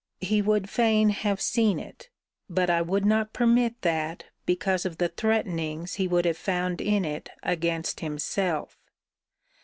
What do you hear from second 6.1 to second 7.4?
have found in it